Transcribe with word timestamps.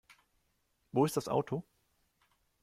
Wo 0.91 1.05
ist 1.05 1.15
das 1.15 1.27
Auto? 1.27 1.63